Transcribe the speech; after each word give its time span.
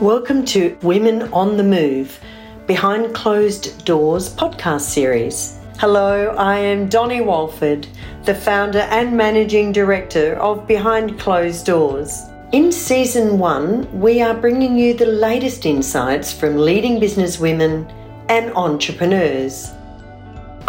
Welcome 0.00 0.46
to 0.46 0.78
Women 0.80 1.30
on 1.30 1.58
the 1.58 1.62
Move, 1.62 2.18
Behind 2.66 3.14
Closed 3.14 3.84
Doors 3.84 4.34
podcast 4.34 4.80
series. 4.80 5.58
Hello, 5.78 6.34
I 6.38 6.56
am 6.56 6.88
Donnie 6.88 7.20
Walford, 7.20 7.86
the 8.24 8.34
founder 8.34 8.78
and 8.78 9.14
managing 9.14 9.72
director 9.72 10.36
of 10.36 10.66
Behind 10.66 11.20
Closed 11.20 11.66
Doors. 11.66 12.22
In 12.52 12.72
season 12.72 13.38
one, 13.38 14.00
we 14.00 14.22
are 14.22 14.32
bringing 14.32 14.78
you 14.78 14.94
the 14.94 15.04
latest 15.04 15.66
insights 15.66 16.32
from 16.32 16.56
leading 16.56 16.98
business 16.98 17.38
women 17.38 17.86
and 18.30 18.54
entrepreneurs. 18.54 19.70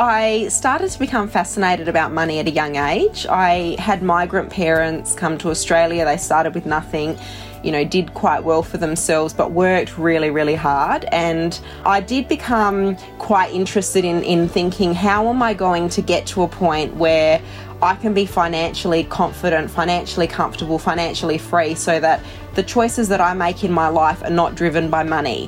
I 0.01 0.47
started 0.47 0.89
to 0.89 0.97
become 0.97 1.27
fascinated 1.27 1.87
about 1.87 2.11
money 2.11 2.39
at 2.39 2.47
a 2.47 2.49
young 2.49 2.75
age. 2.75 3.27
I 3.29 3.75
had 3.77 4.01
migrant 4.01 4.49
parents 4.49 5.13
come 5.13 5.37
to 5.37 5.51
Australia, 5.51 6.05
they 6.05 6.17
started 6.17 6.55
with 6.55 6.65
nothing 6.65 7.19
you 7.63 7.71
know, 7.71 7.85
did 7.85 8.15
quite 8.15 8.43
well 8.43 8.63
for 8.63 8.79
themselves, 8.79 9.31
but 9.31 9.51
worked 9.51 9.99
really, 9.99 10.31
really 10.31 10.55
hard. 10.55 11.05
And 11.11 11.59
I 11.85 12.01
did 12.01 12.27
become 12.27 12.95
quite 13.19 13.53
interested 13.53 14.03
in, 14.03 14.23
in 14.23 14.49
thinking, 14.49 14.95
how 14.95 15.29
am 15.29 15.43
I 15.43 15.53
going 15.53 15.87
to 15.89 16.01
get 16.01 16.25
to 16.27 16.41
a 16.41 16.47
point 16.47 16.95
where 16.95 17.39
I 17.83 17.93
can 17.93 18.15
be 18.15 18.25
financially 18.25 19.03
confident, 19.03 19.69
financially 19.69 20.25
comfortable, 20.25 20.79
financially 20.79 21.37
free, 21.37 21.75
so 21.75 21.99
that 21.99 22.23
the 22.55 22.63
choices 22.63 23.07
that 23.09 23.21
I 23.21 23.35
make 23.35 23.63
in 23.63 23.71
my 23.71 23.89
life 23.89 24.23
are 24.23 24.31
not 24.31 24.55
driven 24.55 24.89
by 24.89 25.03
money. 25.03 25.47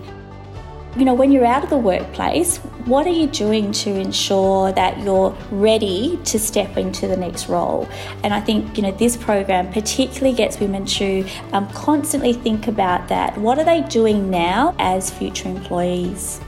You 0.95 1.05
know, 1.05 1.15
when 1.15 1.31
you're 1.31 1.45
out 1.45 1.63
of 1.63 1.71
the 1.71 1.77
workplace, 1.77 2.57
what 2.85 3.07
are 3.07 3.11
you 3.11 3.25
doing 3.25 3.71
to 3.71 3.89
ensure 3.89 4.71
that 4.73 4.99
you're 4.99 5.35
ready 5.49 6.19
to 6.25 6.37
step 6.37 6.77
into 6.77 7.07
the 7.07 7.17
next 7.17 7.49
role? 7.49 7.89
And 8.23 8.31
I 8.31 8.39
think, 8.39 8.77
you 8.77 8.83
know, 8.83 8.91
this 8.91 9.17
program 9.17 9.73
particularly 9.73 10.35
gets 10.35 10.59
women 10.59 10.85
to 10.85 11.27
um, 11.51 11.67
constantly 11.71 12.33
think 12.33 12.67
about 12.67 13.07
that. 13.07 13.35
What 13.39 13.57
are 13.57 13.65
they 13.65 13.81
doing 13.81 14.29
now 14.29 14.75
as 14.77 15.09
future 15.09 15.49
employees? 15.49 16.39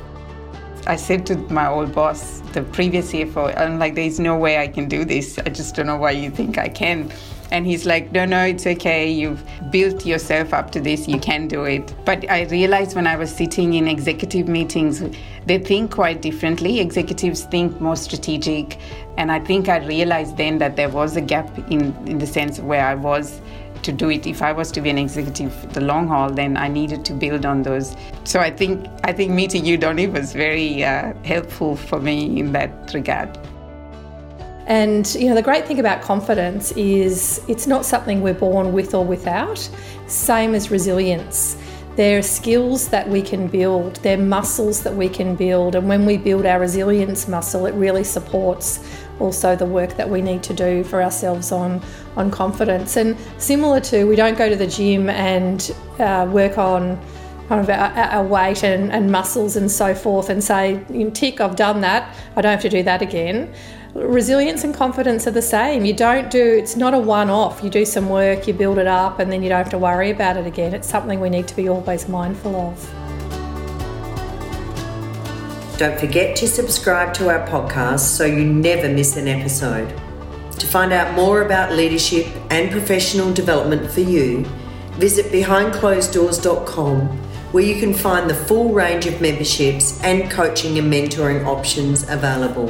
I 0.87 0.97
said 0.97 1.25
to 1.27 1.37
my 1.51 1.67
old 1.67 1.95
boss, 1.95 2.41
the 2.53 2.61
previous 2.61 3.11
CFO, 3.11 3.57
I'm 3.59 3.79
like, 3.79 3.95
there's 3.95 4.19
no 4.19 4.37
way 4.37 4.59
I 4.59 4.67
can 4.67 4.87
do 4.87 5.03
this. 5.03 5.39
I 5.39 5.49
just 5.49 5.75
don't 5.75 5.87
know 5.87 5.97
why 5.97 6.11
you 6.11 6.29
think 6.29 6.59
I 6.59 6.69
can. 6.69 7.11
And 7.51 7.65
he's 7.65 7.87
like, 7.87 8.11
no, 8.11 8.25
no, 8.25 8.43
it's 8.45 8.67
okay. 8.67 9.09
You've 9.09 9.43
built 9.71 10.05
yourself 10.05 10.53
up 10.53 10.71
to 10.71 10.79
this. 10.79 11.07
You 11.07 11.19
can 11.19 11.47
do 11.47 11.63
it. 11.63 11.93
But 12.05 12.29
I 12.29 12.43
realized 12.43 12.95
when 12.95 13.07
I 13.07 13.15
was 13.15 13.33
sitting 13.33 13.73
in 13.73 13.87
executive 13.87 14.47
meetings, 14.47 15.03
they 15.47 15.57
think 15.57 15.91
quite 15.91 16.21
differently. 16.21 16.79
Executives 16.79 17.45
think 17.45 17.81
more 17.81 17.95
strategic. 17.95 18.77
And 19.17 19.31
I 19.31 19.39
think 19.39 19.69
I 19.69 19.77
realized 19.77 20.37
then 20.37 20.59
that 20.59 20.75
there 20.75 20.89
was 20.89 21.15
a 21.15 21.21
gap 21.21 21.57
in, 21.71 21.95
in 22.07 22.19
the 22.19 22.27
sense 22.27 22.59
where 22.59 22.85
I 22.85 22.93
was 22.93 23.41
to 23.85 23.91
do 23.91 24.09
it 24.09 24.27
if 24.27 24.41
i 24.41 24.51
was 24.51 24.71
to 24.71 24.81
be 24.81 24.89
an 24.89 24.97
executive 24.97 25.73
the 25.73 25.81
long 25.81 26.07
haul 26.07 26.29
then 26.29 26.57
i 26.57 26.67
needed 26.67 27.05
to 27.05 27.13
build 27.13 27.45
on 27.45 27.63
those 27.63 27.95
so 28.23 28.39
i 28.39 28.49
think 28.49 28.85
i 29.03 29.13
think 29.13 29.31
meeting 29.31 29.65
you 29.65 29.77
donnie 29.77 30.07
was 30.07 30.33
very 30.33 30.83
uh, 30.83 31.13
helpful 31.23 31.75
for 31.75 31.99
me 31.99 32.39
in 32.39 32.51
that 32.51 32.93
regard 32.93 33.37
and 34.67 35.13
you 35.15 35.29
know 35.29 35.35
the 35.35 35.43
great 35.43 35.67
thing 35.67 35.79
about 35.79 36.01
confidence 36.01 36.71
is 36.71 37.41
it's 37.47 37.67
not 37.67 37.85
something 37.85 38.21
we're 38.21 38.33
born 38.33 38.73
with 38.73 38.95
or 38.95 39.05
without. 39.05 39.69
Same 40.07 40.55
as 40.55 40.71
resilience. 40.71 41.55
They're 41.95 42.21
skills 42.21 42.89
that 42.89 43.07
we 43.07 43.21
can 43.21 43.47
build, 43.47 43.95
they're 43.97 44.17
muscles 44.17 44.83
that 44.83 44.93
we 44.93 45.07
can 45.07 45.35
build, 45.35 45.75
and 45.75 45.87
when 45.87 46.05
we 46.05 46.17
build 46.17 46.45
our 46.45 46.59
resilience 46.59 47.27
muscle, 47.27 47.65
it 47.65 47.73
really 47.73 48.03
supports 48.03 48.85
also 49.19 49.55
the 49.55 49.65
work 49.65 49.95
that 49.95 50.09
we 50.09 50.21
need 50.21 50.43
to 50.43 50.53
do 50.53 50.83
for 50.83 51.01
ourselves 51.01 51.53
on, 51.53 51.81
on 52.17 52.29
confidence. 52.29 52.97
And 52.97 53.17
similar 53.37 53.79
to, 53.81 54.03
we 54.05 54.17
don't 54.17 54.37
go 54.37 54.49
to 54.49 54.57
the 54.57 54.67
gym 54.67 55.09
and 55.09 55.73
uh, 55.99 56.29
work 56.29 56.57
on 56.57 56.99
kind 57.47 57.61
of 57.61 57.69
our, 57.69 57.91
our 57.93 58.25
weight 58.25 58.63
and, 58.63 58.91
and, 58.91 59.09
muscles 59.11 59.55
and 59.55 59.71
so 59.71 59.93
forth 59.93 60.29
and 60.29 60.43
say, 60.43 60.83
tick, 61.13 61.39
I've 61.39 61.55
done 61.55 61.79
that, 61.81 62.13
I 62.35 62.41
don't 62.41 62.51
have 62.51 62.61
to 62.61 62.69
do 62.69 62.83
that 62.83 63.01
again 63.01 63.53
resilience 63.95 64.65
and 64.65 64.75
confidence 64.75 65.25
are 65.25 65.31
the 65.31 65.41
same. 65.41 65.85
You 65.85 65.93
don't 65.93 66.29
do, 66.29 66.43
it's 66.43 66.75
not 66.75 66.93
a 66.93 66.99
one 66.99 67.29
off. 67.29 67.63
You 67.63 67.69
do 67.69 67.85
some 67.85 68.09
work, 68.09 68.47
you 68.47 68.53
build 68.53 68.77
it 68.77 68.87
up, 68.87 69.19
and 69.19 69.31
then 69.31 69.41
you 69.41 69.49
don't 69.49 69.57
have 69.57 69.69
to 69.69 69.77
worry 69.77 70.11
about 70.11 70.37
it 70.37 70.45
again. 70.45 70.73
It's 70.73 70.87
something 70.87 71.19
we 71.19 71.29
need 71.29 71.47
to 71.47 71.55
be 71.55 71.69
always 71.69 72.09
mindful 72.09 72.55
of. 72.55 72.93
Don't 75.77 75.99
forget 75.99 76.35
to 76.37 76.47
subscribe 76.47 77.13
to 77.15 77.29
our 77.29 77.45
podcast 77.47 77.99
so 77.99 78.25
you 78.25 78.45
never 78.45 78.89
miss 78.89 79.17
an 79.17 79.27
episode. 79.27 79.89
To 80.59 80.67
find 80.67 80.93
out 80.93 81.13
more 81.15 81.41
about 81.41 81.73
leadership 81.73 82.27
and 82.49 82.71
professional 82.71 83.33
development 83.33 83.89
for 83.91 84.01
you, 84.01 84.45
visit 84.93 85.25
behindcloseddoors.com 85.31 87.21
where 87.51 87.63
you 87.63 87.79
can 87.79 87.93
find 87.93 88.29
the 88.29 88.35
full 88.35 88.73
range 88.73 89.05
of 89.05 89.21
memberships 89.21 90.01
and 90.03 90.29
coaching 90.29 90.77
and 90.77 90.91
mentoring 90.91 91.45
options 91.45 92.03
available. 92.09 92.69